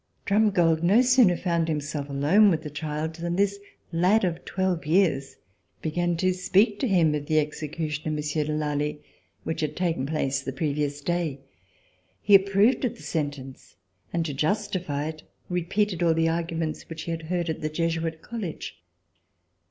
Drumgold 0.25 0.81
no 0.81 1.03
sooner 1.03 1.37
found 1.37 1.67
himself 1.67 2.09
alone 2.09 2.49
with 2.49 2.63
the 2.63 2.71
child 2.71 3.13
than 3.13 3.35
this 3.35 3.59
lad 3.91 4.23
of 4.25 4.43
twelve 4.45 4.83
years 4.83 5.35
began 5.83 6.17
to 6.17 6.33
speak 6.33 6.79
to 6.79 6.87
him 6.87 7.13
of 7.13 7.27
the 7.27 7.37
execution 7.37 8.07
of 8.07 8.15
Monsieur 8.15 8.43
de 8.43 8.51
Lally 8.51 9.03
which 9.43 9.61
had 9.61 9.75
taken 9.75 10.07
place 10.07 10.41
the 10.41 10.51
previous 10.53 11.01
day. 11.01 11.41
He 12.19 12.33
approved 12.33 12.83
of 12.83 12.95
the 12.97 13.03
sentence, 13.03 13.75
and, 14.11 14.25
to 14.25 14.33
justify 14.33 15.07
it, 15.09 15.21
repeated 15.49 16.01
all 16.01 16.15
the 16.15 16.29
arguments 16.29 16.89
which 16.89 17.03
he 17.03 17.11
had 17.11 17.21
heard 17.29 17.47
at 17.47 17.61
the 17.61 17.69
Jesuit 17.69 18.23
College. 18.23 18.81